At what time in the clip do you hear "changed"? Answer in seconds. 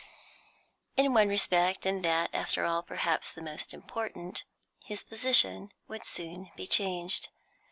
6.65-7.29